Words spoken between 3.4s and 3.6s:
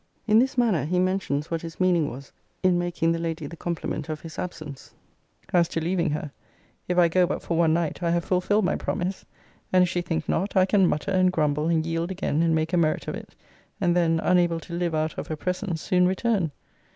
the